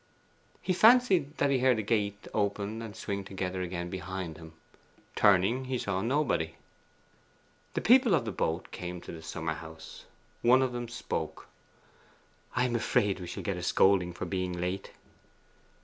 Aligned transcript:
He 0.63 0.73
fancied 0.73 1.37
that 1.37 1.51
he 1.51 1.59
heard 1.59 1.77
the 1.77 1.83
gate 1.83 2.27
open 2.33 2.81
and 2.81 2.95
swing 2.95 3.23
together 3.23 3.61
again 3.61 3.91
behind 3.91 4.35
him. 4.37 4.53
Turning, 5.15 5.65
he 5.65 5.77
saw 5.77 6.01
nobody. 6.01 6.55
The 7.75 7.81
people 7.81 8.15
of 8.15 8.25
the 8.25 8.31
boat 8.31 8.71
came 8.71 8.99
to 9.01 9.11
the 9.11 9.21
summer 9.21 9.53
house. 9.53 10.05
One 10.41 10.63
of 10.63 10.73
them 10.73 10.87
spoke. 10.87 11.47
'I 12.55 12.65
am 12.65 12.75
afraid 12.75 13.19
we 13.19 13.27
shall 13.27 13.43
get 13.43 13.57
a 13.57 13.61
scolding 13.61 14.11
for 14.11 14.25
being 14.25 14.55
so 14.55 14.61
late. 14.61 14.91